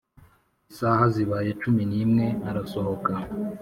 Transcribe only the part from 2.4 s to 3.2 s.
arasohoka,